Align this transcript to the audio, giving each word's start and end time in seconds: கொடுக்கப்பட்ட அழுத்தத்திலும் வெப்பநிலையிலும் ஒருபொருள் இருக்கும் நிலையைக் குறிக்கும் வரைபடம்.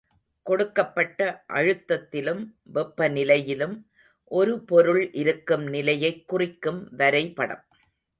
கொடுக்கப்பட்ட 0.43 1.43
அழுத்தத்திலும் 1.49 2.45
வெப்பநிலையிலும் 2.73 3.83
ஒருபொருள் 4.25 5.11
இருக்கும் 5.11 5.63
நிலையைக் 5.67 6.27
குறிக்கும் 6.27 6.87
வரைபடம். 6.91 7.63